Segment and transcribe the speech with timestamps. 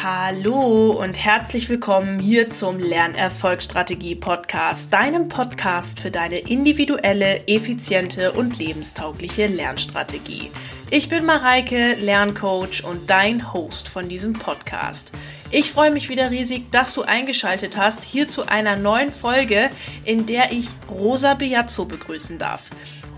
[0.00, 8.60] Hallo und herzlich willkommen hier zum Lernerfolgsstrategie Podcast, deinem Podcast für deine individuelle, effiziente und
[8.60, 10.52] lebenstaugliche Lernstrategie.
[10.92, 15.10] Ich bin Mareike, Lerncoach und dein Host von diesem Podcast.
[15.50, 19.68] Ich freue mich wieder riesig, dass du eingeschaltet hast hier zu einer neuen Folge,
[20.04, 22.70] in der ich Rosa Biazzo begrüßen darf.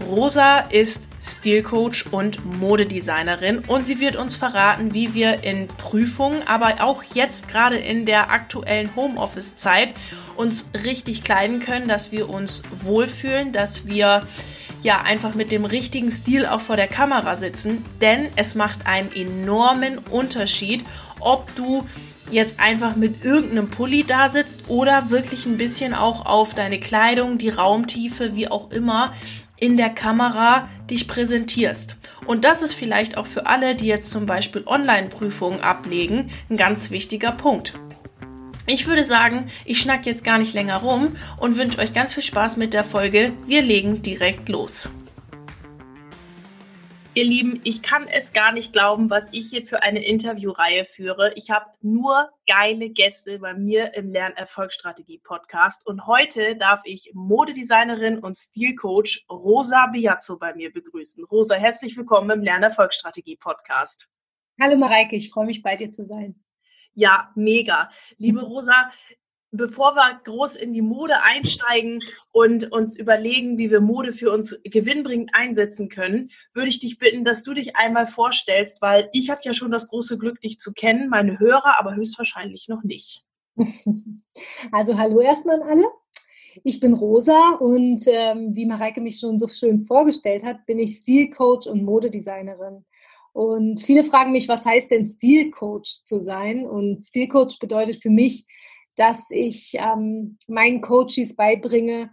[0.09, 3.59] Rosa ist Stilcoach und Modedesignerin.
[3.59, 8.31] Und sie wird uns verraten, wie wir in Prüfungen, aber auch jetzt gerade in der
[8.31, 9.91] aktuellen Homeoffice-Zeit
[10.37, 14.21] uns richtig kleiden können, dass wir uns wohlfühlen, dass wir
[14.83, 19.13] ja einfach mit dem richtigen Stil auch vor der Kamera sitzen, denn es macht einen
[19.15, 20.85] enormen Unterschied,
[21.21, 21.87] ob du
[22.31, 27.39] jetzt einfach mit irgendeinem Pulli da sitzt oder wirklich ein bisschen auch auf deine Kleidung,
[27.39, 29.13] die Raumtiefe, wie auch immer,
[29.61, 31.97] in der Kamera dich präsentierst.
[32.27, 36.91] Und das ist vielleicht auch für alle, die jetzt zum Beispiel Online-Prüfungen ablegen, ein ganz
[36.91, 37.75] wichtiger Punkt.
[38.67, 42.23] Ich würde sagen, ich schnack jetzt gar nicht länger rum und wünsche euch ganz viel
[42.23, 43.33] Spaß mit der Folge.
[43.47, 44.91] Wir legen direkt los.
[47.13, 51.33] Ihr Lieben, ich kann es gar nicht glauben, was ich hier für eine Interviewreihe führe.
[51.35, 58.37] Ich habe nur geile Gäste bei mir im Lernerfolgsstrategie-Podcast und heute darf ich Modedesignerin und
[58.37, 61.25] Stilcoach Rosa Biazzo bei mir begrüßen.
[61.25, 64.09] Rosa, herzlich willkommen im Lernerfolgsstrategie-Podcast.
[64.61, 66.41] Hallo Mareike, ich freue mich bei dir zu sein.
[66.95, 67.91] Ja, mega.
[68.19, 68.93] Liebe Rosa,
[69.53, 72.01] bevor wir groß in die Mode einsteigen
[72.33, 77.25] und uns überlegen, wie wir Mode für uns gewinnbringend einsetzen können, würde ich dich bitten,
[77.25, 80.73] dass du dich einmal vorstellst, weil ich habe ja schon das große Glück, dich zu
[80.73, 83.25] kennen, meine Hörer aber höchstwahrscheinlich noch nicht.
[84.73, 85.85] Also hallo erstmal an alle.
[86.63, 90.91] Ich bin Rosa und ähm, wie Mareike mich schon so schön vorgestellt hat, bin ich
[90.91, 92.85] Stilcoach und Modedesignerin.
[93.33, 96.67] Und viele fragen mich, was heißt denn Stilcoach zu sein?
[96.67, 98.47] Und Stilcoach bedeutet für mich,
[98.97, 102.11] dass ich ähm, meinen Coaches beibringe,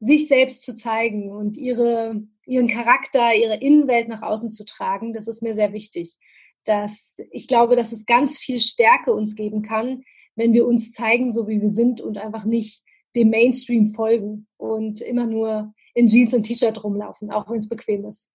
[0.00, 5.12] sich selbst zu zeigen und ihre, ihren Charakter, ihre Innenwelt nach außen zu tragen.
[5.12, 6.16] Das ist mir sehr wichtig.
[6.64, 10.02] Dass ich glaube, dass es ganz viel Stärke uns geben kann,
[10.34, 12.82] wenn wir uns zeigen, so wie wir sind und einfach nicht
[13.14, 18.04] dem Mainstream folgen und immer nur in Jeans und T-Shirt rumlaufen, auch wenn es bequem
[18.04, 18.28] ist.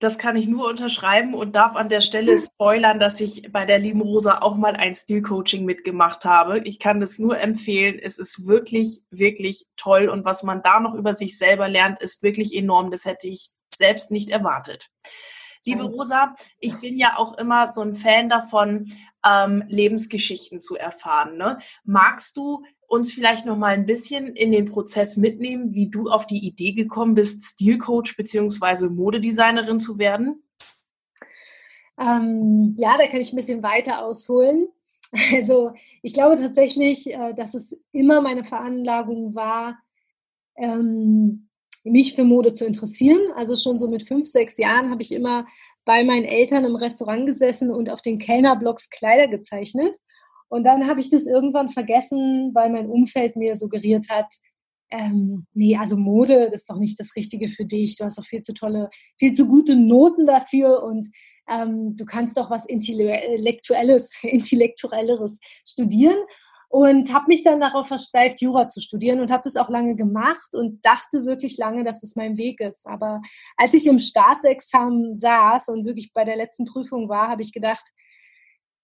[0.00, 3.78] Das kann ich nur unterschreiben und darf an der Stelle spoilern, dass ich bei der
[3.78, 6.60] lieben Rosa auch mal ein Stilcoaching mitgemacht habe.
[6.60, 7.98] Ich kann das nur empfehlen.
[8.02, 12.22] Es ist wirklich, wirklich toll und was man da noch über sich selber lernt, ist
[12.22, 12.90] wirklich enorm.
[12.90, 14.90] Das hätte ich selbst nicht erwartet.
[15.66, 21.36] Liebe Rosa, ich bin ja auch immer so ein Fan davon, ähm, Lebensgeschichten zu erfahren.
[21.36, 21.58] Ne?
[21.84, 26.26] Magst du uns vielleicht noch mal ein bisschen in den Prozess mitnehmen, wie du auf
[26.26, 28.88] die Idee gekommen bist, Stilcoach bzw.
[28.88, 30.42] Modedesignerin zu werden?
[31.96, 34.68] Ähm, ja, da kann ich ein bisschen weiter ausholen.
[35.34, 39.76] Also ich glaube tatsächlich, äh, dass es immer meine Veranlagung war,
[40.56, 41.48] ähm,
[41.82, 43.20] mich für Mode zu interessieren.
[43.34, 45.46] Also schon so mit fünf, sechs Jahren habe ich immer
[45.84, 49.96] bei meinen Eltern im Restaurant gesessen und auf den Kellnerblocks Kleider gezeichnet.
[50.50, 54.26] Und dann habe ich das irgendwann vergessen, weil mein Umfeld mir suggeriert hat,
[54.90, 57.96] ähm, nee, also Mode, das ist doch nicht das Richtige für dich.
[57.96, 61.08] Du hast doch viel zu tolle, viel zu gute Noten dafür und
[61.48, 66.18] ähm, du kannst doch was Intellektuelles, Intellektuelleres studieren.
[66.72, 70.54] Und habe mich dann darauf versteift, Jura zu studieren und habe das auch lange gemacht
[70.54, 72.86] und dachte wirklich lange, dass das mein Weg ist.
[72.86, 73.22] Aber
[73.56, 77.82] als ich im Staatsexamen saß und wirklich bei der letzten Prüfung war, habe ich gedacht,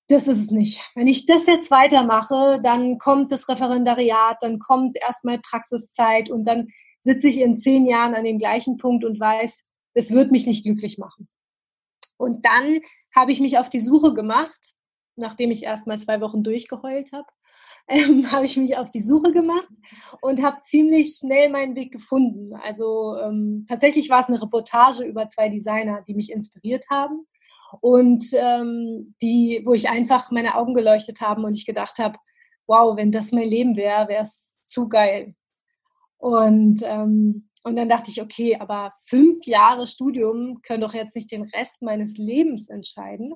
[0.08, 0.80] das ist es nicht.
[0.94, 6.68] Wenn ich das jetzt weitermache, dann kommt das Referendariat, dann kommt erstmal Praxiszeit und dann
[7.00, 9.62] sitze ich in zehn Jahren an dem gleichen Punkt und weiß,
[9.94, 11.28] das wird mich nicht glücklich machen.
[12.16, 12.80] Und dann
[13.14, 14.74] habe ich mich auf die Suche gemacht,
[15.16, 17.26] nachdem ich erstmal zwei Wochen durchgeheult habe,
[17.88, 19.68] ähm, habe ich mich auf die Suche gemacht
[20.20, 22.54] und habe ziemlich schnell meinen Weg gefunden.
[22.54, 27.26] Also ähm, tatsächlich war es eine Reportage über zwei Designer, die mich inspiriert haben
[27.80, 32.18] und ähm, die, wo ich einfach meine Augen geleuchtet haben und ich gedacht habe,
[32.66, 35.34] wow, wenn das mein Leben wäre, wäre es zu geil.
[36.18, 41.30] Und, ähm, und dann dachte ich, okay, aber fünf Jahre Studium können doch jetzt nicht
[41.30, 43.34] den Rest meines Lebens entscheiden.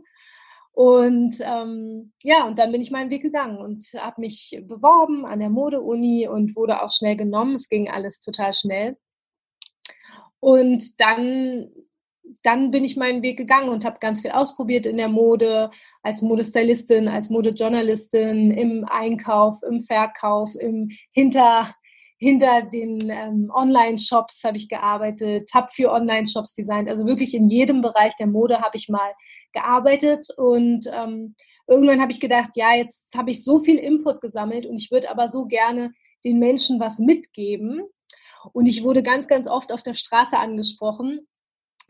[0.72, 5.40] Und ähm, ja, und dann bin ich meinen Weg gegangen und habe mich beworben an
[5.40, 7.54] der Mode-Uni und wurde auch schnell genommen.
[7.54, 8.96] Es ging alles total schnell.
[10.38, 11.70] Und dann
[12.42, 15.70] dann bin ich meinen Weg gegangen und habe ganz viel ausprobiert in der Mode,
[16.02, 21.74] als Modestylistin, als Modejournalistin, im Einkauf, im Verkauf, im hinter,
[22.18, 26.88] hinter den ähm, Online-Shops habe ich gearbeitet, habe für Online-Shops designt.
[26.88, 29.12] Also wirklich in jedem Bereich der Mode habe ich mal
[29.52, 31.34] gearbeitet und ähm,
[31.66, 35.10] irgendwann habe ich gedacht, ja, jetzt habe ich so viel Input gesammelt und ich würde
[35.10, 35.92] aber so gerne
[36.24, 37.82] den Menschen was mitgeben.
[38.52, 41.26] Und ich wurde ganz, ganz oft auf der Straße angesprochen,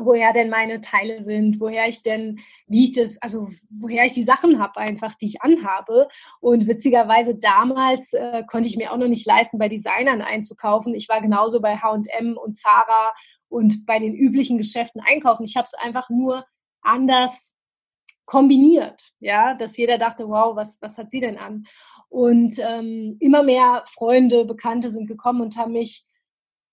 [0.04, 4.22] woher denn meine Teile sind, woher ich denn, wie ich das, also woher ich die
[4.22, 6.08] Sachen habe einfach, die ich anhabe.
[6.40, 10.94] Und witzigerweise damals äh, konnte ich mir auch noch nicht leisten, bei Designern einzukaufen.
[10.94, 13.12] Ich war genauso bei H&M und Zara
[13.48, 15.44] und bei den üblichen Geschäften einkaufen.
[15.44, 16.44] Ich habe es einfach nur
[16.82, 17.52] anders
[18.30, 21.64] kombiniert, ja, dass jeder dachte, wow, was, was hat sie denn an?
[22.08, 26.04] Und ähm, immer mehr Freunde, Bekannte sind gekommen und haben mich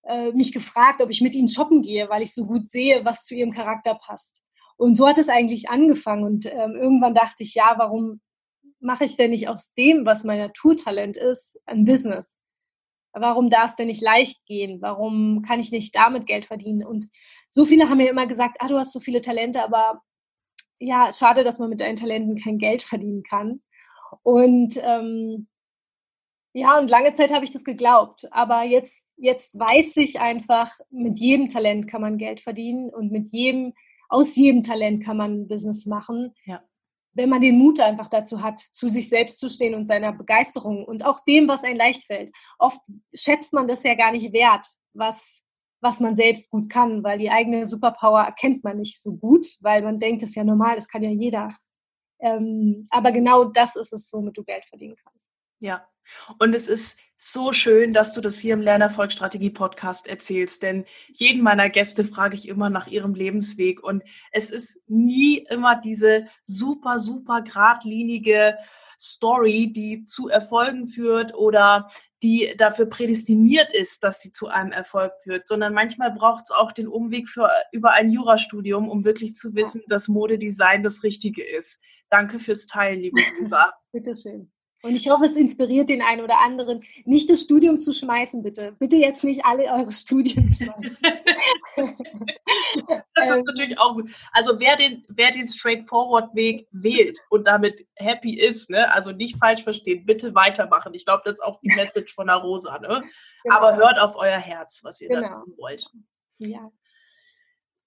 [0.07, 3.23] äh, mich gefragt, ob ich mit ihnen shoppen gehe, weil ich so gut sehe, was
[3.23, 4.41] zu ihrem Charakter passt.
[4.77, 6.23] Und so hat es eigentlich angefangen.
[6.23, 8.21] Und ähm, irgendwann dachte ich, ja, warum
[8.79, 12.37] mache ich denn nicht aus dem, was mein Naturtalent ist, ein Business?
[13.13, 14.81] Warum darf es denn nicht leicht gehen?
[14.81, 16.85] Warum kann ich nicht damit Geld verdienen?
[16.85, 17.07] Und
[17.49, 20.01] so viele haben mir immer gesagt, ah, du hast so viele Talente, aber
[20.79, 23.61] ja, schade, dass man mit deinen Talenten kein Geld verdienen kann.
[24.21, 25.47] Und ähm,
[26.57, 28.27] ja, und lange Zeit habe ich das geglaubt.
[28.31, 33.29] Aber jetzt, jetzt weiß ich einfach, mit jedem Talent kann man Geld verdienen und mit
[33.29, 33.75] jedem,
[34.09, 36.33] aus jedem Talent kann man ein Business machen.
[36.45, 36.59] Ja.
[37.13, 40.83] Wenn man den Mut einfach dazu hat, zu sich selbst zu stehen und seiner Begeisterung
[40.83, 42.31] und auch dem, was einem leicht fällt.
[42.57, 42.81] Oft
[43.13, 45.43] schätzt man das ja gar nicht wert, was,
[45.79, 49.83] was man selbst gut kann, weil die eigene Superpower erkennt man nicht so gut, weil
[49.83, 51.55] man denkt, das ist ja normal, das kann ja jeder.
[52.19, 55.21] Ähm, aber genau das ist es, womit du Geld verdienen kannst.
[55.59, 55.87] Ja,
[56.39, 61.69] und es ist so schön, dass du das hier im Lernerfolgsstrategie-Podcast erzählst, denn jeden meiner
[61.69, 67.41] Gäste frage ich immer nach ihrem Lebensweg und es ist nie immer diese super, super
[67.41, 68.55] geradlinige
[68.99, 71.89] Story, die zu Erfolgen führt oder
[72.23, 76.71] die dafür prädestiniert ist, dass sie zu einem Erfolg führt, sondern manchmal braucht es auch
[76.71, 81.81] den Umweg für, über ein Jurastudium, um wirklich zu wissen, dass Modedesign das Richtige ist.
[82.09, 83.73] Danke fürs Teilen, liebe Usa.
[83.91, 84.51] Bitteschön.
[84.87, 88.73] Und ich hoffe, es inspiriert den einen oder anderen, nicht das Studium zu schmeißen, bitte.
[88.79, 90.97] Bitte jetzt nicht alle eure Studien schmeißen.
[93.13, 94.09] das ist natürlich auch gut.
[94.31, 99.63] Also wer den, wer den Straightforward-Weg wählt und damit happy ist, ne, also nicht falsch
[99.63, 100.93] verstehen, bitte weitermachen.
[100.93, 102.79] Ich glaube, das ist auch die Message von der Rosa.
[102.79, 103.03] Ne?
[103.43, 103.55] Genau.
[103.57, 105.21] Aber hört auf euer Herz, was ihr genau.
[105.21, 105.91] da tun wollt.
[106.37, 106.71] Ja.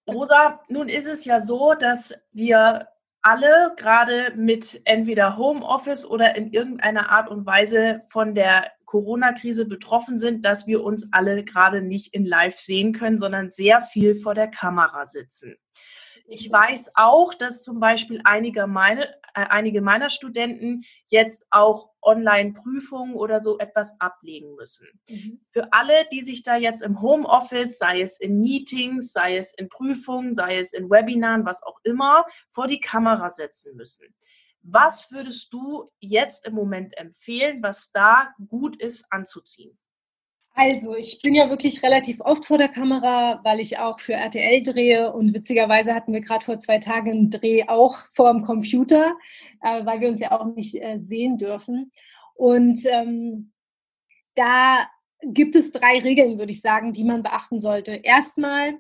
[0.07, 2.89] Rosa, nun ist es ja so, dass wir
[3.23, 10.19] alle gerade mit entweder Homeoffice oder in irgendeiner Art und Weise von der Corona-Krise betroffen
[10.19, 14.35] sind, dass wir uns alle gerade nicht in Live sehen können, sondern sehr viel vor
[14.35, 15.57] der Kamera sitzen.
[16.27, 23.41] Ich weiß auch, dass zum Beispiel einige, meine, einige meiner Studenten jetzt auch Online-Prüfungen oder
[23.41, 24.89] so etwas ablegen müssen.
[25.09, 25.41] Mhm.
[25.53, 29.69] Für alle, die sich da jetzt im Homeoffice, sei es in Meetings, sei es in
[29.69, 34.15] Prüfungen, sei es in Webinaren, was auch immer, vor die Kamera setzen müssen.
[34.63, 39.79] Was würdest du jetzt im Moment empfehlen, was da gut ist anzuziehen?
[40.55, 44.63] Also, ich bin ja wirklich relativ oft vor der Kamera, weil ich auch für RTL
[44.63, 49.17] drehe und witzigerweise hatten wir gerade vor zwei Tagen einen Dreh auch vor dem Computer,
[49.63, 51.93] äh, weil wir uns ja auch nicht äh, sehen dürfen.
[52.35, 53.53] Und ähm,
[54.35, 54.89] da
[55.23, 57.93] gibt es drei Regeln, würde ich sagen, die man beachten sollte.
[57.93, 58.79] Erstmal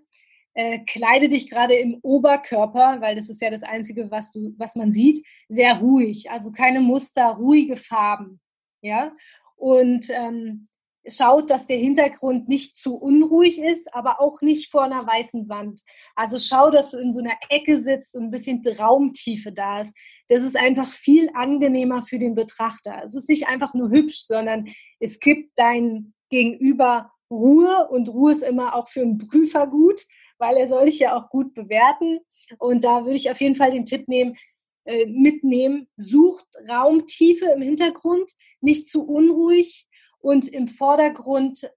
[0.54, 4.76] äh, kleide dich gerade im Oberkörper, weil das ist ja das Einzige, was, du, was
[4.76, 6.30] man sieht, sehr ruhig.
[6.30, 8.40] Also keine Muster, ruhige Farben.
[8.80, 9.12] Ja.
[9.56, 10.68] Und ähm,
[11.08, 15.80] schaut, dass der Hintergrund nicht zu unruhig ist, aber auch nicht vor einer weißen Wand.
[16.14, 19.96] Also schau, dass du in so einer Ecke sitzt und ein bisschen Raumtiefe da ist.
[20.28, 23.00] Das ist einfach viel angenehmer für den Betrachter.
[23.04, 28.42] Es ist nicht einfach nur hübsch, sondern es gibt dein Gegenüber Ruhe und Ruhe ist
[28.42, 30.02] immer auch für einen Prüfer gut,
[30.38, 32.20] weil er soll dich ja auch gut bewerten.
[32.58, 34.36] Und da würde ich auf jeden Fall den Tipp nehmen,
[34.84, 39.86] äh, mitnehmen, sucht Raumtiefe im Hintergrund, nicht zu unruhig,
[40.20, 41.70] und im Vordergrund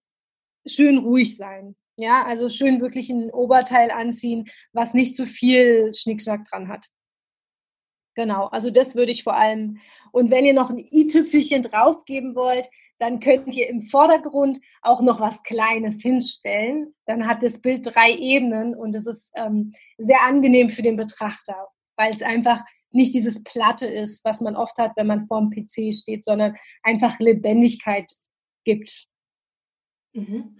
[0.65, 1.75] schön ruhig sein.
[1.97, 6.87] Ja, also schön wirklich ein Oberteil anziehen, was nicht zu viel Schnickschnack dran hat.
[8.15, 9.79] Genau, also das würde ich vor allem.
[10.11, 12.69] Und wenn ihr noch ein i-Tüpfelchen draufgeben wollt,
[12.99, 16.93] dann könnt ihr im Vordergrund auch noch was Kleines hinstellen.
[17.05, 21.67] Dann hat das Bild drei Ebenen und es ist ähm, sehr angenehm für den Betrachter,
[21.97, 25.93] weil es einfach nicht dieses Platte ist, was man oft hat, wenn man vorm PC
[25.93, 28.13] steht, sondern einfach Lebendigkeit
[28.63, 29.07] gibt.
[30.13, 30.57] Mhm.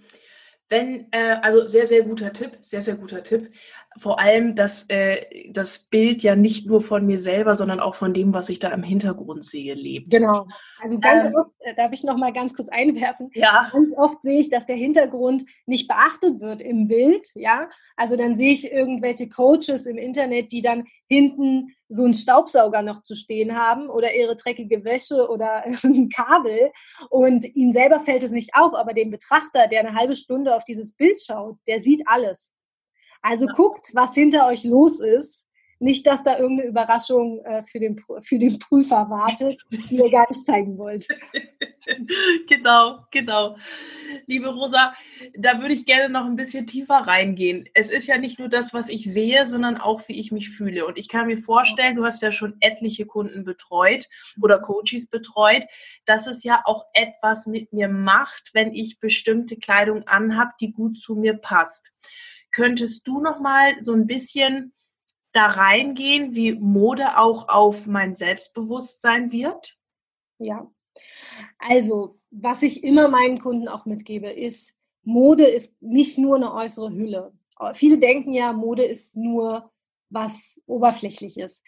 [0.70, 3.50] Wenn, äh, also sehr, sehr guter Tipp, sehr, sehr guter Tipp.
[3.98, 8.12] Vor allem, dass äh, das Bild ja nicht nur von mir selber, sondern auch von
[8.12, 10.10] dem, was ich da im Hintergrund sehe, lebt.
[10.10, 10.48] Genau.
[10.82, 13.30] Also ganz ähm, oft, äh, darf ich noch mal ganz kurz einwerfen?
[13.34, 13.68] Ja.
[13.72, 17.28] Ganz oft sehe ich, dass der Hintergrund nicht beachtet wird im Bild.
[17.34, 17.68] Ja.
[17.94, 23.02] Also dann sehe ich irgendwelche Coaches im Internet, die dann hinten so einen Staubsauger noch
[23.04, 26.72] zu stehen haben oder ihre dreckige Wäsche oder ein Kabel
[27.10, 30.64] und ihnen selber fällt es nicht auf, aber dem Betrachter, der eine halbe Stunde auf
[30.64, 32.52] dieses Bild schaut, der sieht alles.
[33.22, 35.46] Also guckt, was hinter euch los ist
[35.78, 40.26] nicht, dass da irgendeine Überraschung äh, für, den, für den Prüfer wartet, die ihr gar
[40.28, 41.06] nicht zeigen wollt.
[42.48, 43.56] genau, genau.
[44.26, 44.94] Liebe Rosa,
[45.36, 47.68] da würde ich gerne noch ein bisschen tiefer reingehen.
[47.74, 50.86] Es ist ja nicht nur das, was ich sehe, sondern auch, wie ich mich fühle.
[50.86, 54.08] Und ich kann mir vorstellen, du hast ja schon etliche Kunden betreut
[54.40, 55.64] oder Coaches betreut,
[56.04, 60.98] dass es ja auch etwas mit mir macht, wenn ich bestimmte Kleidung anhabe, die gut
[60.98, 61.92] zu mir passt.
[62.50, 64.72] Könntest du noch mal so ein bisschen
[65.34, 69.76] da reingehen, wie Mode auch auf mein Selbstbewusstsein wird?
[70.38, 70.70] Ja,
[71.58, 76.90] also was ich immer meinen Kunden auch mitgebe, ist, Mode ist nicht nur eine äußere
[76.90, 77.32] Hülle.
[77.74, 79.70] Viele denken ja, Mode ist nur
[80.10, 81.62] was Oberflächliches.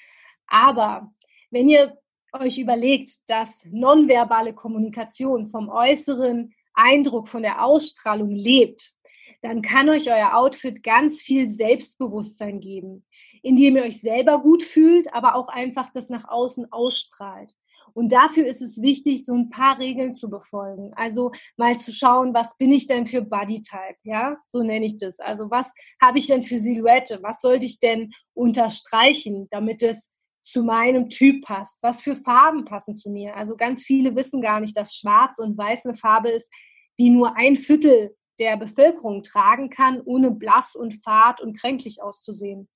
[0.47, 1.13] Aber
[1.51, 1.97] wenn ihr
[2.33, 8.96] euch überlegt, dass nonverbale Kommunikation vom äußeren Eindruck, von der Ausstrahlung lebt,
[9.43, 13.05] dann kann euch euer Outfit ganz viel Selbstbewusstsein geben
[13.47, 17.53] indem ihr euch selber gut fühlt, aber auch einfach das nach außen ausstrahlt.
[17.95, 20.93] Und dafür ist es wichtig, so ein paar Regeln zu befolgen.
[20.97, 23.97] Also mal zu schauen, was bin ich denn für Bodytype?
[24.03, 25.21] Ja, so nenne ich das.
[25.21, 27.21] Also was habe ich denn für Silhouette?
[27.23, 30.11] Was sollte ich denn unterstreichen, damit es
[30.43, 31.77] zu meinem Typ passt?
[31.81, 33.37] Was für Farben passen zu mir?
[33.37, 36.53] Also ganz viele wissen gar nicht, dass Schwarz und Weiß eine Farbe ist,
[36.99, 42.69] die nur ein Viertel der Bevölkerung tragen kann, ohne blass und fad und kränklich auszusehen.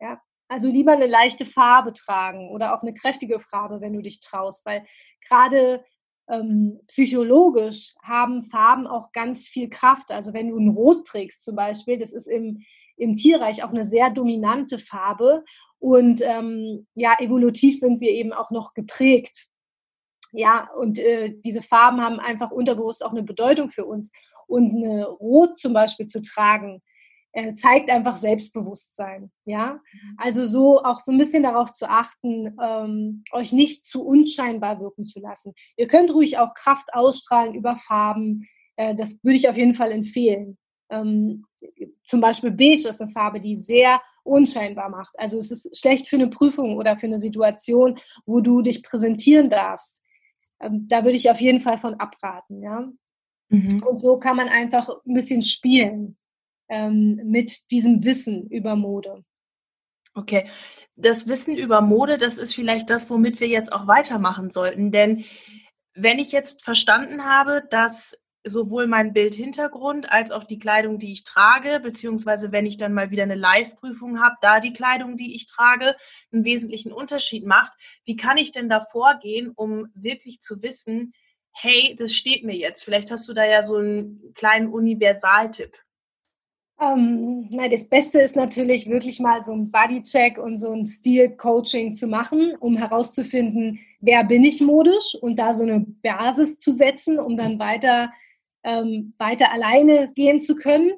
[0.00, 4.20] Ja, also lieber eine leichte Farbe tragen oder auch eine kräftige Farbe, wenn du dich
[4.20, 4.84] traust, weil
[5.26, 5.84] gerade
[6.28, 10.10] ähm, psychologisch haben Farben auch ganz viel Kraft.
[10.10, 12.64] Also wenn du ein Rot trägst zum Beispiel, das ist im,
[12.96, 15.44] im Tierreich auch eine sehr dominante Farbe
[15.78, 19.46] und ähm, ja, evolutiv sind wir eben auch noch geprägt.
[20.32, 24.10] Ja, und äh, diese Farben haben einfach unterbewusst auch eine Bedeutung für uns.
[24.46, 26.82] Und eine Rot zum Beispiel zu tragen,
[27.32, 29.30] äh, zeigt einfach Selbstbewusstsein.
[29.44, 30.16] Ja, mhm.
[30.18, 35.06] also so auch so ein bisschen darauf zu achten, ähm, euch nicht zu unscheinbar wirken
[35.06, 35.54] zu lassen.
[35.76, 38.48] Ihr könnt ruhig auch Kraft ausstrahlen über Farben.
[38.76, 40.58] Äh, das würde ich auf jeden Fall empfehlen.
[40.90, 41.44] Ähm,
[42.02, 45.14] zum Beispiel Beige ist eine Farbe, die sehr unscheinbar macht.
[45.18, 49.48] Also es ist schlecht für eine Prüfung oder für eine Situation, wo du dich präsentieren
[49.48, 49.99] darfst.
[50.60, 52.88] Ähm, da würde ich auf jeden Fall von abraten, ja.
[53.48, 53.82] Mhm.
[53.88, 56.16] Und so kann man einfach ein bisschen spielen
[56.68, 59.24] ähm, mit diesem Wissen über Mode.
[60.14, 60.48] Okay,
[60.96, 64.90] das Wissen über Mode, das ist vielleicht das, womit wir jetzt auch weitermachen sollten.
[64.90, 65.24] Denn
[65.94, 71.24] wenn ich jetzt verstanden habe, dass sowohl mein Bildhintergrund als auch die Kleidung, die ich
[71.24, 75.46] trage, beziehungsweise wenn ich dann mal wieder eine Live-Prüfung habe, da die Kleidung, die ich
[75.46, 75.94] trage,
[76.32, 77.72] einen wesentlichen Unterschied macht.
[78.04, 81.12] Wie kann ich denn da vorgehen, um wirklich zu wissen,
[81.52, 82.84] hey, das steht mir jetzt?
[82.84, 85.76] Vielleicht hast du da ja so einen kleinen Universaltipp.
[86.80, 91.92] Ähm, na, das Beste ist natürlich wirklich mal so ein Bodycheck und so ein Stil-Coaching
[91.92, 97.18] zu machen, um herauszufinden, wer bin ich modisch und da so eine Basis zu setzen,
[97.18, 98.10] um dann weiter,
[98.64, 100.92] ähm, weiter alleine gehen zu können.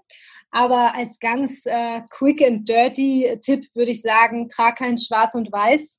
[0.51, 5.51] Aber als ganz äh, quick and dirty Tipp würde ich sagen, trag kein Schwarz und
[5.51, 5.99] Weiß,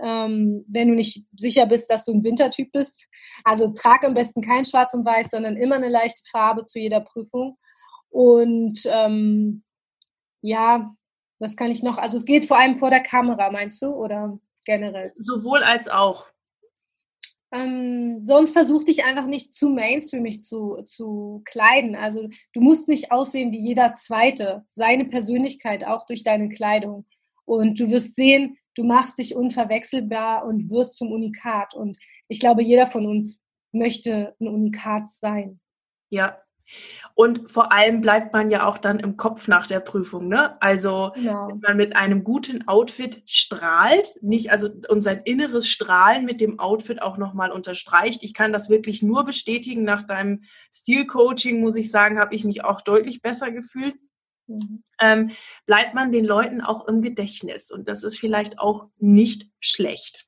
[0.00, 3.08] ähm, wenn du nicht sicher bist, dass du ein Wintertyp bist.
[3.44, 7.00] Also trag am besten kein Schwarz und Weiß, sondern immer eine leichte Farbe zu jeder
[7.00, 7.58] Prüfung.
[8.08, 9.64] Und ähm,
[10.42, 10.94] ja,
[11.40, 11.98] was kann ich noch?
[11.98, 13.88] Also es geht vor allem vor der Kamera, meinst du?
[13.88, 15.10] Oder generell?
[15.16, 16.26] Sowohl als auch.
[17.52, 21.94] Ähm, sonst versuch dich einfach nicht zu mainstreamig zu, zu kleiden.
[21.94, 24.64] Also du musst nicht aussehen wie jeder Zweite.
[24.70, 27.04] Seine Persönlichkeit auch durch deine Kleidung.
[27.44, 31.74] Und du wirst sehen, du machst dich unverwechselbar und wirst zum Unikat.
[31.74, 35.60] Und ich glaube, jeder von uns möchte ein Unikat sein.
[36.08, 36.38] Ja,
[37.14, 40.60] und vor allem bleibt man ja auch dann im Kopf nach der Prüfung, ne?
[40.62, 41.48] Also ja.
[41.48, 46.58] wenn man mit einem guten Outfit strahlt, nicht also und sein inneres Strahlen mit dem
[46.58, 48.22] Outfit auch nochmal unterstreicht.
[48.22, 49.84] Ich kann das wirklich nur bestätigen.
[49.84, 53.94] Nach deinem Stil-Coaching muss ich sagen, habe ich mich auch deutlich besser gefühlt.
[54.46, 54.82] Mhm.
[55.00, 55.30] Ähm,
[55.66, 60.26] bleibt man den Leuten auch im Gedächtnis und das ist vielleicht auch nicht schlecht.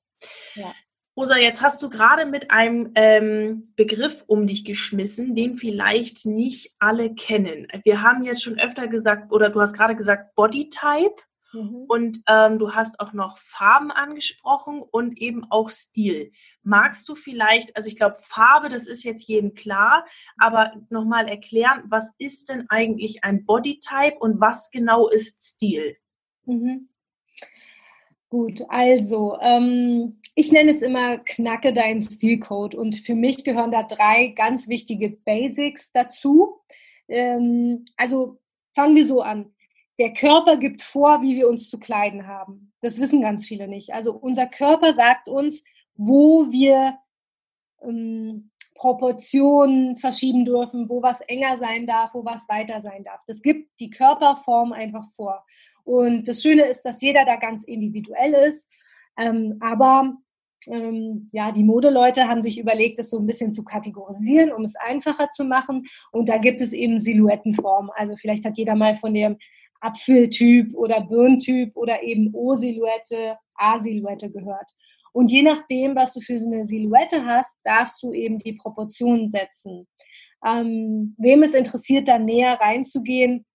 [0.55, 0.73] Ja.
[1.17, 6.75] Rosa, jetzt hast du gerade mit einem ähm, Begriff um dich geschmissen, den vielleicht nicht
[6.81, 7.69] alle kennen.
[7.85, 11.15] Wir haben jetzt schon öfter gesagt, oder du hast gerade gesagt Bodytype
[11.53, 11.85] mhm.
[11.87, 16.33] und ähm, du hast auch noch Farben angesprochen und eben auch Stil.
[16.65, 20.05] Magst du vielleicht, also ich glaube Farbe, das ist jetzt jedem klar,
[20.37, 25.97] aber nochmal erklären, was ist denn eigentlich ein Bodytype und was genau ist Stil?
[26.45, 26.89] Mhm.
[28.35, 33.85] Gut, also ähm, ich nenne es immer Knacke deinen Stilcode und für mich gehören da
[33.85, 36.59] drei ganz wichtige Basics dazu.
[37.07, 38.41] Ähm, also
[38.75, 39.55] fangen wir so an.
[40.01, 42.73] Der Körper gibt vor, wie wir uns zu kleiden haben.
[42.81, 43.95] Das wissen ganz viele nicht.
[43.95, 45.63] Also unser Körper sagt uns,
[45.95, 46.99] wo wir
[47.83, 53.21] ähm, Proportionen verschieben dürfen, wo was enger sein darf, wo was weiter sein darf.
[53.29, 55.47] Das gibt die Körperform einfach vor.
[55.85, 58.69] Und das Schöne ist, dass jeder da ganz individuell ist.
[59.17, 60.17] Ähm, aber
[60.67, 64.77] ähm, ja, die Modeleute haben sich überlegt, das so ein bisschen zu kategorisieren, um es
[64.77, 65.87] einfacher zu machen.
[66.11, 67.91] Und da gibt es eben Silhouettenformen.
[67.95, 69.37] Also vielleicht hat jeder mal von dem
[69.81, 74.71] Apfeltyp oder Birntyp oder eben O-Silhouette, A-Silhouette gehört.
[75.13, 79.29] Und je nachdem, was du für so eine Silhouette hast, darfst du eben die Proportionen
[79.29, 79.87] setzen.
[80.45, 83.47] Ähm, wem es interessiert, da näher reinzugehen,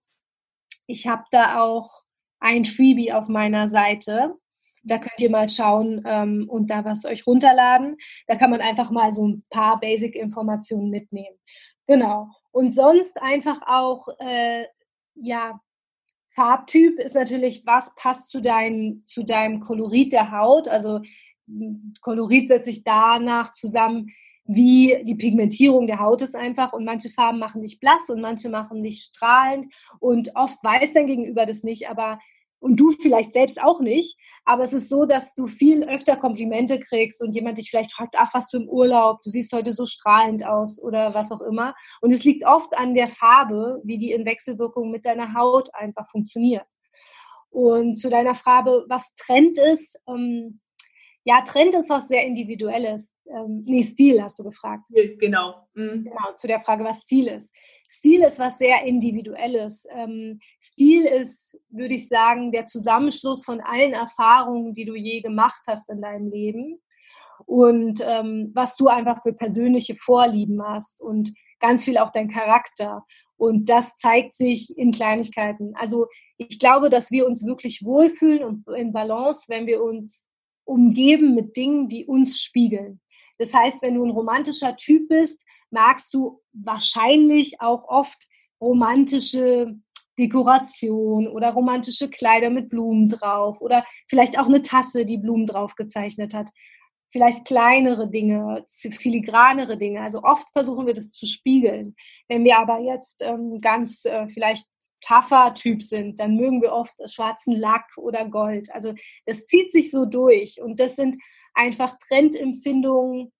[0.87, 2.03] ich habe da auch
[2.39, 4.35] ein Freebie auf meiner Seite.
[4.83, 7.97] Da könnt ihr mal schauen ähm, und da was euch runterladen.
[8.27, 11.37] Da kann man einfach mal so ein paar Basic-Informationen mitnehmen.
[11.87, 12.29] Genau.
[12.51, 14.65] Und sonst einfach auch, äh,
[15.15, 15.59] ja,
[16.29, 20.67] Farbtyp ist natürlich, was passt zu, dein, zu deinem Kolorit der Haut.
[20.67, 21.01] Also
[22.01, 24.11] Kolorit setzt sich danach zusammen,
[24.51, 28.49] wie die Pigmentierung der Haut ist einfach und manche Farben machen dich blass und manche
[28.49, 29.67] machen dich strahlend
[29.99, 32.17] und oft weiß dein Gegenüber das nicht, aber
[32.59, 36.79] und du vielleicht selbst auch nicht, aber es ist so, dass du viel öfter Komplimente
[36.79, 39.85] kriegst und jemand dich vielleicht fragt, ach, was du im Urlaub, du siehst heute so
[39.85, 41.75] strahlend aus oder was auch immer.
[42.01, 46.09] Und es liegt oft an der Farbe, wie die in Wechselwirkung mit deiner Haut einfach
[46.09, 46.65] funktioniert.
[47.49, 50.59] Und zu deiner Frage, was Trend ist, ähm,
[51.29, 53.11] ja, Trend ist was sehr Individuelles.
[53.27, 54.85] Ähm, nee, Stil hast du gefragt.
[55.19, 55.67] Genau.
[55.75, 56.05] Mhm.
[56.05, 57.53] Genau, zu der Frage, was Stil ist.
[57.87, 59.83] Stil ist was sehr Individuelles.
[59.91, 65.61] Ähm, Stil ist, würde ich sagen, der Zusammenschluss von allen Erfahrungen, die du je gemacht
[65.67, 66.81] hast in deinem Leben
[67.45, 73.05] und ähm, was du einfach für persönliche Vorlieben hast und ganz viel auch dein Charakter.
[73.37, 75.73] Und das zeigt sich in Kleinigkeiten.
[75.75, 80.28] Also ich glaube, dass wir uns wirklich wohlfühlen und in Balance, wenn wir uns
[80.69, 83.01] umgeben mit Dingen, die uns spiegeln.
[83.37, 88.27] Das heißt, wenn du ein romantischer Typ bist, magst du wahrscheinlich auch oft
[88.61, 89.75] romantische
[90.19, 95.75] Dekoration oder romantische Kleider mit Blumen drauf oder vielleicht auch eine Tasse, die Blumen drauf
[95.75, 96.49] gezeichnet hat.
[97.11, 100.01] Vielleicht kleinere Dinge, filigranere Dinge.
[100.01, 101.95] Also oft versuchen wir das zu spiegeln.
[102.27, 104.67] Wenn wir aber jetzt ähm, ganz äh, vielleicht
[105.01, 108.69] tougher Typ sind, dann mögen wir oft schwarzen Lack oder Gold.
[108.73, 108.93] Also
[109.25, 111.17] das zieht sich so durch und das sind
[111.53, 113.31] einfach Trendempfindungen,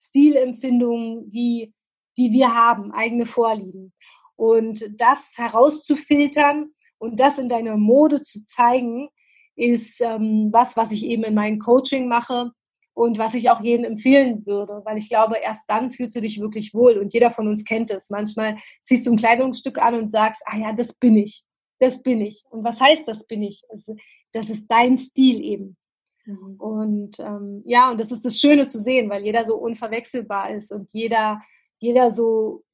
[0.00, 1.74] Stilempfindungen, die,
[2.16, 3.92] die wir haben, eigene Vorlieben.
[4.36, 9.08] Und das herauszufiltern und das in deiner Mode zu zeigen,
[9.56, 12.52] ist ähm, was, was ich eben in meinem Coaching mache
[12.96, 16.40] und was ich auch jedem empfehlen würde, weil ich glaube, erst dann fühlst du dich
[16.40, 18.08] wirklich wohl und jeder von uns kennt es.
[18.08, 21.44] Manchmal ziehst du ein Kleidungsstück an und sagst, ah ja, das bin ich,
[21.78, 22.44] das bin ich.
[22.48, 23.64] Und was heißt, das bin ich?
[23.68, 23.96] Also,
[24.32, 25.76] das ist dein Stil eben.
[26.24, 26.56] Mhm.
[26.56, 30.72] Und ähm, ja, und das ist das Schöne zu sehen, weil jeder so unverwechselbar ist
[30.72, 31.42] und jeder,
[31.78, 32.64] jeder so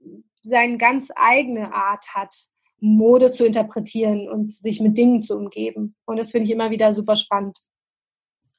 [0.41, 2.33] seine ganz eigene Art hat,
[2.79, 5.97] Mode zu interpretieren und sich mit Dingen zu umgeben.
[6.05, 7.59] Und das finde ich immer wieder super spannend.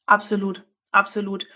[0.06, 1.48] Absolut, absolut.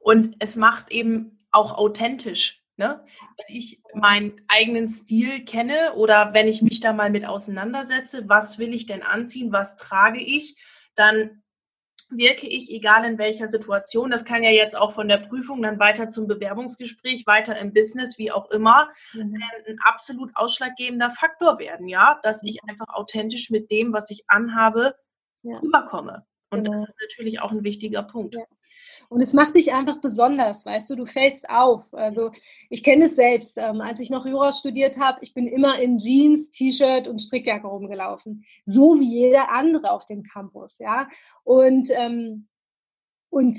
[0.00, 2.62] Und es macht eben auch authentisch.
[2.76, 3.02] Ne?
[3.36, 8.58] Wenn ich meinen eigenen Stil kenne oder wenn ich mich da mal mit auseinandersetze, was
[8.58, 10.56] will ich denn anziehen, was trage ich,
[10.94, 11.42] dann
[12.08, 14.10] wirke ich, egal in welcher Situation.
[14.10, 18.18] Das kann ja jetzt auch von der Prüfung dann weiter zum Bewerbungsgespräch, weiter im Business,
[18.18, 19.42] wie auch immer, mhm.
[19.66, 24.94] ein absolut ausschlaggebender Faktor werden, ja, dass ich einfach authentisch mit dem, was ich anhabe,
[25.42, 25.58] ja.
[25.58, 26.24] rüberkomme.
[26.50, 26.80] Und genau.
[26.80, 28.36] das ist natürlich auch ein wichtiger Punkt.
[28.36, 28.44] Ja.
[29.08, 31.92] Und es macht dich einfach besonders, weißt du, du fällst auf.
[31.92, 32.32] Also
[32.70, 33.56] ich kenne es selbst.
[33.56, 37.66] Ähm, als ich noch Jura studiert habe, ich bin immer in Jeans, T-Shirt und Strickjacke
[37.66, 38.44] rumgelaufen.
[38.64, 41.08] So wie jeder andere auf dem Campus, ja.
[41.44, 42.48] Und, ähm,
[43.30, 43.58] und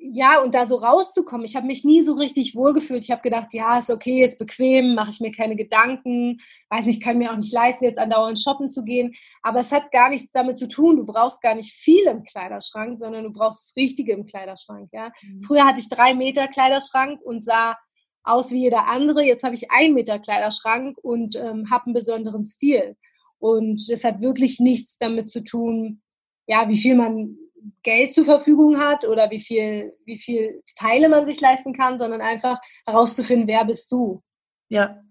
[0.00, 3.02] ja, und da so rauszukommen, ich habe mich nie so richtig wohlgefühlt.
[3.02, 6.40] Ich habe gedacht, ja, ist okay, ist bequem, mache ich mir keine Gedanken.
[6.70, 9.14] Weiß nicht, kann mir auch nicht leisten, jetzt andauernd shoppen zu gehen.
[9.42, 10.96] Aber es hat gar nichts damit zu tun.
[10.96, 14.88] Du brauchst gar nicht viel im Kleiderschrank, sondern du brauchst das Richtige im Kleiderschrank.
[14.92, 15.10] Ja?
[15.20, 15.42] Mhm.
[15.42, 17.76] Früher hatte ich drei Meter Kleiderschrank und sah
[18.22, 19.24] aus wie jeder andere.
[19.24, 22.96] Jetzt habe ich ein Meter Kleiderschrank und ähm, habe einen besonderen Stil.
[23.40, 26.02] Und es hat wirklich nichts damit zu tun,
[26.46, 27.36] ja, wie viel man
[27.82, 32.20] Geld zur Verfügung hat oder wie viel, wie viel Teile man sich leisten kann, sondern
[32.20, 34.22] einfach herauszufinden, wer bist du.
[34.68, 35.02] Ja,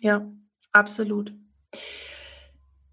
[0.00, 0.26] ja,
[0.72, 1.32] absolut.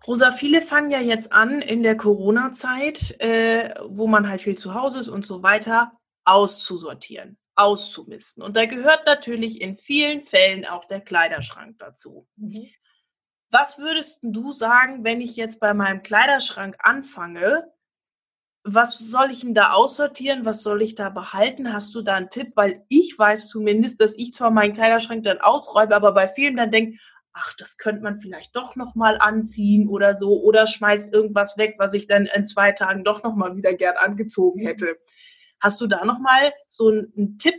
[0.07, 4.73] Rosa, viele fangen ja jetzt an in der Corona-Zeit, äh, wo man halt viel zu
[4.73, 5.91] Hause ist und so weiter,
[6.25, 8.43] auszusortieren, auszumisten.
[8.43, 12.27] Und da gehört natürlich in vielen Fällen auch der Kleiderschrank dazu.
[12.37, 12.69] Mhm.
[13.51, 17.71] Was würdest du sagen, wenn ich jetzt bei meinem Kleiderschrank anfange?
[18.71, 20.45] Was soll ich denn da aussortieren?
[20.45, 21.73] Was soll ich da behalten?
[21.73, 22.51] Hast du da einen Tipp?
[22.55, 26.69] Weil ich weiß zumindest, dass ich zwar meinen Kleiderschrank dann ausräume, aber bei vielen dann
[26.69, 26.99] denke,
[27.33, 31.75] ach, das könnte man vielleicht doch noch mal anziehen oder so oder schmeiß irgendwas weg,
[31.79, 34.97] was ich dann in zwei Tagen doch noch mal wieder gern angezogen hätte.
[35.59, 37.55] Hast du da noch mal so einen, einen Tipp?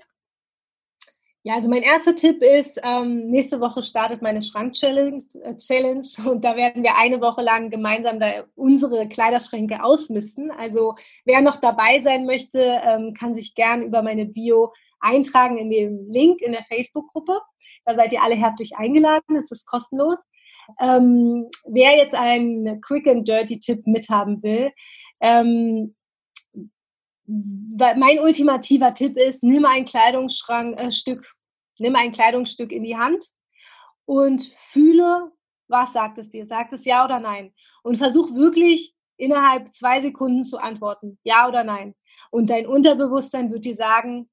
[1.43, 6.55] Ja, also mein erster Tipp ist, ähm, nächste Woche startet meine Schrank-Challenge äh, und da
[6.55, 10.51] werden wir eine Woche lang gemeinsam da unsere Kleiderschränke ausmisten.
[10.51, 15.71] Also wer noch dabei sein möchte, ähm, kann sich gern über meine Bio eintragen in
[15.71, 17.41] dem Link in der Facebook-Gruppe.
[17.87, 20.19] Da seid ihr alle herzlich eingeladen, es ist kostenlos.
[20.79, 24.73] Ähm, wer jetzt einen Quick and Dirty Tipp mithaben will,
[25.21, 25.95] ähm,
[27.31, 30.91] mein ultimativer Tipp ist, nimm ein Kleidungsschrank, äh,
[31.79, 33.25] nimm ein Kleidungsstück in die Hand
[34.05, 35.31] und fühle,
[35.69, 36.45] was sagt es dir?
[36.45, 37.55] Sagt es ja oder nein?
[37.83, 41.95] Und versuch wirklich innerhalb zwei Sekunden zu antworten, ja oder nein.
[42.31, 44.29] Und dein Unterbewusstsein wird dir sagen,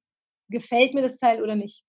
[0.48, 1.84] gefällt mir das Teil oder nicht.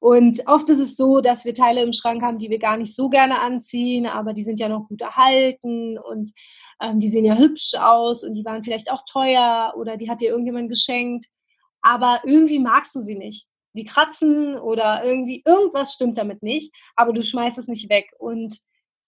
[0.00, 2.94] Und oft ist es so, dass wir Teile im Schrank haben, die wir gar nicht
[2.94, 6.32] so gerne anziehen, aber die sind ja noch gut erhalten und
[6.80, 10.20] ähm, die sehen ja hübsch aus und die waren vielleicht auch teuer oder die hat
[10.20, 11.26] dir irgendjemand geschenkt,
[11.80, 13.46] aber irgendwie magst du sie nicht.
[13.74, 18.10] Die kratzen oder irgendwie irgendwas stimmt damit nicht, aber du schmeißt es nicht weg.
[18.18, 18.60] Und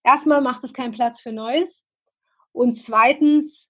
[0.05, 1.87] erstmal macht es keinen Platz für Neues.
[2.53, 3.69] Und zweitens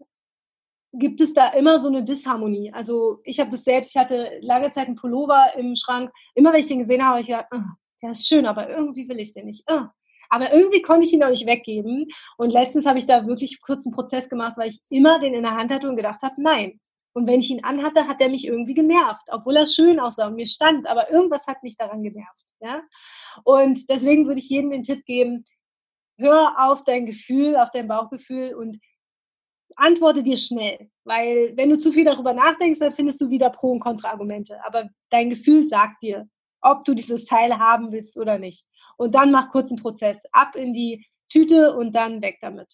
[0.98, 2.72] gibt es da immer so eine Disharmonie.
[2.72, 6.10] Also ich habe das selbst, ich hatte lange Zeit einen Pullover im Schrank.
[6.34, 7.60] Immer wenn ich den gesehen habe, habe ich gedacht, oh,
[8.02, 9.64] der ist schön, aber irgendwie will ich den nicht.
[9.70, 9.82] Oh.
[10.30, 12.06] Aber irgendwie konnte ich ihn auch nicht weggeben.
[12.36, 15.42] Und letztens habe ich da wirklich kurz einen Prozess gemacht, weil ich immer den in
[15.42, 16.80] der Hand hatte und gedacht habe, nein.
[17.14, 20.36] Und wenn ich ihn anhatte, hat er mich irgendwie genervt, obwohl er schön aussah und
[20.36, 20.86] mir stand.
[20.86, 22.44] Aber irgendwas hat mich daran genervt.
[22.60, 22.82] Ja?
[23.44, 25.44] Und deswegen würde ich jedem den Tipp geben,
[26.18, 28.78] hör auf dein Gefühl, auf dein Bauchgefühl und
[29.78, 33.72] antworte dir schnell, weil wenn du zu viel darüber nachdenkst, dann findest du wieder Pro-
[33.72, 34.58] und Kontra-Argumente.
[34.64, 36.28] Aber dein Gefühl sagt dir,
[36.60, 38.66] ob du dieses Teil haben willst oder nicht.
[38.96, 40.20] Und dann mach kurz einen Prozess.
[40.32, 42.68] Ab in die Tüte und dann weg damit.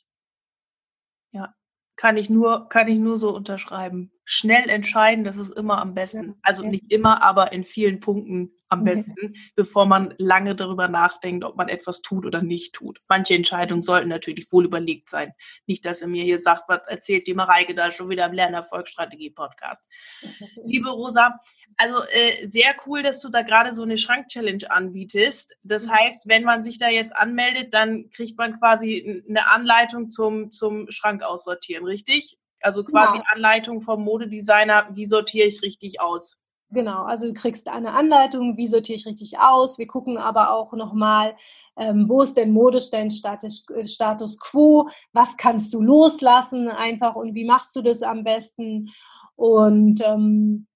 [1.32, 1.54] Ja,
[1.96, 6.28] kann ich nur, kann ich nur so unterschreiben schnell entscheiden, das ist immer am besten.
[6.28, 8.94] Ja, also nicht immer, aber in vielen Punkten am okay.
[8.94, 13.00] besten, bevor man lange darüber nachdenkt, ob man etwas tut oder nicht tut.
[13.08, 15.32] Manche Entscheidungen sollten natürlich wohl überlegt sein.
[15.66, 19.86] Nicht, dass er mir hier sagt, was erzählt die Mareike da schon wieder im Lernerfolgsstrategie-Podcast.
[20.64, 21.38] Liebe Rosa,
[21.76, 25.56] also äh, sehr cool, dass du da gerade so eine Schrank-Challenge anbietest.
[25.62, 30.52] Das heißt, wenn man sich da jetzt anmeldet, dann kriegt man quasi eine Anleitung zum,
[30.52, 32.38] zum Schrank aussortieren, richtig?
[32.64, 33.24] Also quasi genau.
[33.34, 36.40] Anleitung vom Modedesigner, wie sortiere ich richtig aus?
[36.70, 39.78] Genau, also du kriegst eine Anleitung, wie sortiere ich richtig aus.
[39.78, 41.36] Wir gucken aber auch nochmal,
[41.76, 44.88] ähm, wo ist denn Modestand Status, äh, Status quo?
[45.12, 48.90] Was kannst du loslassen einfach und wie machst du das am besten?
[49.36, 50.66] Und ähm,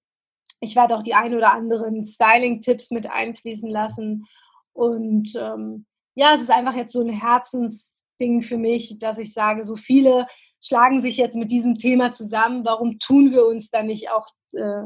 [0.59, 4.25] ich werde auch die ein oder anderen Styling-Tipps mit einfließen lassen.
[4.73, 9.65] Und ähm, ja, es ist einfach jetzt so ein Herzensding für mich, dass ich sage,
[9.65, 10.27] so viele
[10.61, 12.65] schlagen sich jetzt mit diesem Thema zusammen.
[12.65, 14.83] Warum tun wir uns dann nicht auch, äh,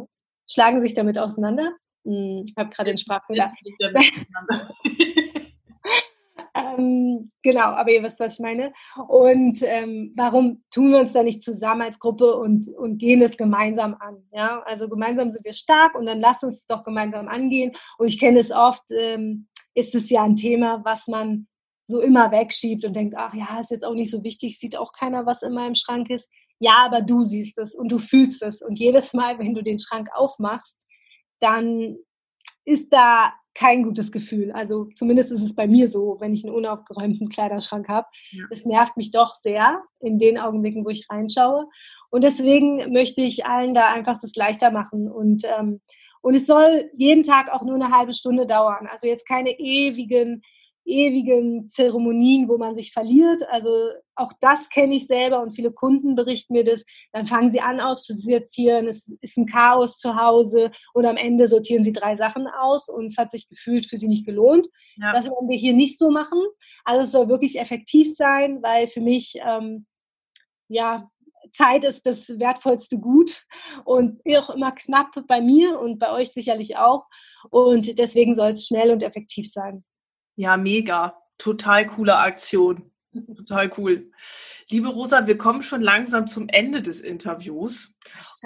[0.48, 1.72] schlagen sich damit auseinander?
[2.06, 3.52] Hm, ich habe gerade den Sprachfehler.
[6.56, 8.74] ähm, genau, aber ihr wisst, was ich meine.
[9.08, 13.38] Und ähm, warum tun wir uns da nicht zusammen als Gruppe und, und gehen es
[13.38, 14.18] gemeinsam an?
[14.32, 17.72] Ja, also gemeinsam sind wir stark und dann lasst uns doch gemeinsam angehen.
[17.98, 21.48] Und ich kenne es oft, ähm, ist es ja ein Thema, was man
[21.86, 24.94] so immer wegschiebt und denkt, ach ja, ist jetzt auch nicht so wichtig, sieht auch
[24.94, 26.30] keiner, was in meinem Schrank ist.
[26.60, 28.62] Ja, aber du siehst es und du fühlst es.
[28.62, 30.78] Und jedes Mal, wenn du den Schrank aufmachst,
[31.40, 31.98] dann
[32.66, 34.52] ist da kein gutes Gefühl.
[34.52, 38.08] Also zumindest ist es bei mir so, wenn ich einen unaufgeräumten Kleiderschrank habe.
[38.32, 38.46] Ja.
[38.50, 41.68] Das nervt mich doch sehr in den Augenblicken, wo ich reinschaue.
[42.10, 45.12] Und deswegen möchte ich allen da einfach das leichter machen.
[45.12, 45.82] Und, ähm,
[46.22, 48.88] und es soll jeden Tag auch nur eine halbe Stunde dauern.
[48.90, 50.42] Also jetzt keine ewigen
[50.86, 53.44] ewigen Zeremonien, wo man sich verliert.
[53.50, 53.70] Also
[54.16, 56.84] auch das kenne ich selber und viele Kunden berichten mir das.
[57.12, 61.84] Dann fangen sie an auszusortieren, es ist ein Chaos zu Hause und am Ende sortieren
[61.84, 64.68] sie drei Sachen aus und es hat sich gefühlt für sie nicht gelohnt.
[64.98, 65.14] Ja.
[65.14, 66.40] Das wollen wir hier nicht so machen.
[66.84, 69.86] Also es soll wirklich effektiv sein, weil für mich ähm,
[70.68, 71.10] ja
[71.52, 73.44] Zeit ist das wertvollste Gut
[73.86, 77.06] und auch immer knapp bei mir und bei euch sicherlich auch.
[77.50, 79.84] Und deswegen soll es schnell und effektiv sein.
[80.36, 81.22] Ja, mega.
[81.38, 82.92] Total coole Aktion.
[83.36, 84.12] Total cool.
[84.70, 87.96] Liebe Rosa, wir kommen schon langsam zum Ende des Interviews.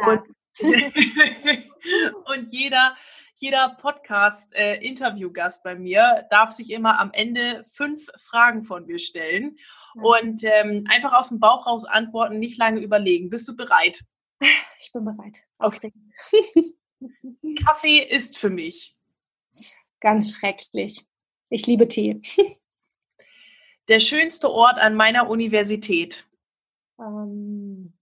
[0.05, 0.23] Und,
[2.25, 2.95] und, jeder,
[3.35, 9.57] jeder Podcast-Interviewgast äh, bei mir darf sich immer am Ende fünf Fragen von mir stellen
[9.95, 13.29] und ähm, einfach aus dem Bauch raus antworten, nicht lange überlegen.
[13.29, 14.03] Bist du bereit?
[14.79, 15.39] Ich bin bereit.
[15.57, 16.13] Aufregend.
[17.65, 18.95] Kaffee ist für mich.
[19.99, 21.06] Ganz schrecklich.
[21.49, 22.21] Ich liebe Tee.
[23.87, 26.27] Der schönste Ort an meiner Universität.
[26.99, 27.93] Ähm,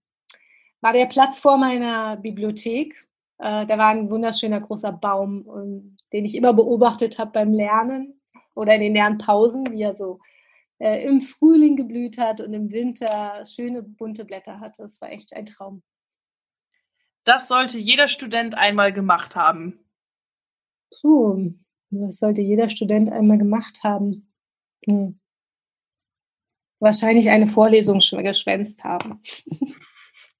[0.80, 2.94] war der Platz vor meiner Bibliothek.
[3.38, 8.20] Äh, da war ein wunderschöner großer Baum, um, den ich immer beobachtet habe beim Lernen
[8.54, 10.18] oder in den Lernpausen, wie er so
[10.78, 14.82] äh, im Frühling geblüht hat und im Winter schöne bunte Blätter hatte.
[14.82, 15.82] Das war echt ein Traum.
[17.24, 19.78] Das sollte jeder Student einmal gemacht haben.
[21.00, 21.54] Puh,
[21.90, 24.32] das sollte jeder Student einmal gemacht haben.
[24.86, 25.18] Hm.
[26.78, 29.22] Wahrscheinlich eine Vorlesung geschwänzt haben.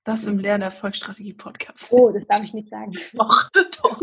[0.04, 1.88] Das im Lernerfolgsstrategie-Podcast.
[1.90, 2.92] Oh, das darf ich nicht sagen.
[3.14, 3.50] Doch,
[3.82, 4.00] doch.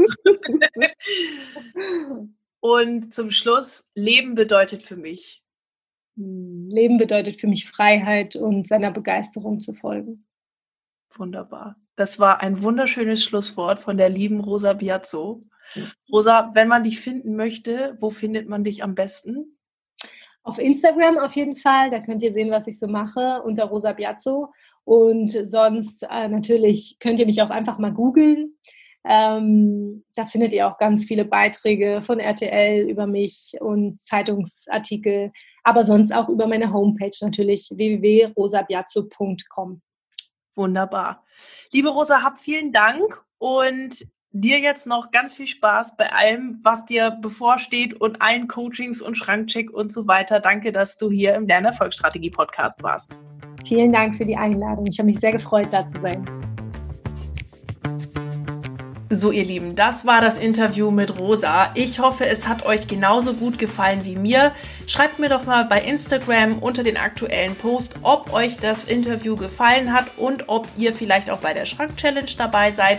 [2.60, 5.42] Und zum Schluss, Leben bedeutet für mich.
[6.18, 10.26] Hm, Leben bedeutet für mich Freiheit und seiner Begeisterung zu folgen.
[11.16, 11.78] Wunderbar.
[11.96, 15.42] Das war ein wunderschönes Schlusswort von der lieben Rosa Biazzo.
[16.12, 19.58] Rosa, wenn man dich finden möchte, wo findet man dich am besten?
[20.44, 21.90] Auf Instagram auf jeden Fall.
[21.90, 24.52] Da könnt ihr sehen, was ich so mache unter Rosa Biazzo.
[24.84, 28.58] Und sonst äh, natürlich könnt ihr mich auch einfach mal googeln.
[29.06, 35.84] Ähm, da findet ihr auch ganz viele Beiträge von RTL über mich und Zeitungsartikel, aber
[35.84, 39.82] sonst auch über meine Homepage natürlich www.rosabiazzo.com.
[40.56, 41.26] Wunderbar.
[41.72, 46.88] Liebe Rosa, hab vielen Dank und dir jetzt noch ganz viel Spaß bei allem, was
[46.88, 50.40] dir bevorsteht und allen Coachings und Schrankcheck und so weiter.
[50.40, 53.20] Danke, dass du hier im Lernerfolgsstrategie Podcast warst.
[53.66, 54.88] Vielen Dank für die Einladung.
[54.88, 56.28] Ich habe mich sehr gefreut, da zu sein.
[59.12, 61.70] So, ihr Lieben, das war das Interview mit Rosa.
[61.76, 64.52] Ich hoffe, es hat euch genauso gut gefallen wie mir.
[64.88, 69.94] Schreibt mir doch mal bei Instagram unter den aktuellen Post, ob euch das Interview gefallen
[69.94, 72.98] hat und ob ihr vielleicht auch bei der Schrank-Challenge dabei seid.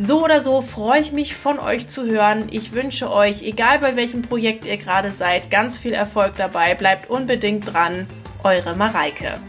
[0.00, 2.44] So oder so freue ich mich von euch zu hören.
[2.52, 6.76] Ich wünsche euch, egal bei welchem Projekt ihr gerade seid, ganz viel Erfolg dabei.
[6.76, 8.06] Bleibt unbedingt dran.
[8.44, 9.40] Eure Mareike.